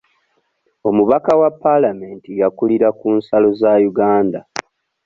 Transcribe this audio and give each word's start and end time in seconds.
Omubaka 0.89 1.31
wa 1.41 1.49
palamenti 1.61 2.31
yakulira 2.41 2.87
ku 2.99 3.07
nsalo 3.17 3.49
za 3.61 3.71
Uganda. 3.91 4.39